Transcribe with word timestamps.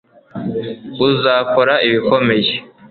uzakora 1.09 1.73
ibikomeye 1.87 2.53